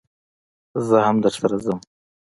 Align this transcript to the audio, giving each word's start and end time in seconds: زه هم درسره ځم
زه 0.87 0.97
هم 1.07 1.17
درسره 1.25 1.57
ځم 1.63 1.79